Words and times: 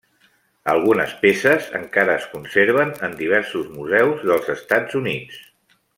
Algunes 0.71 1.11
peces 1.25 1.67
encara 1.81 2.15
es 2.21 2.25
conserven 2.31 2.95
en 3.09 3.15
diversos 3.23 3.71
museus 3.77 4.25
dels 4.31 4.51
Estats 4.59 4.99
Units. 5.03 5.39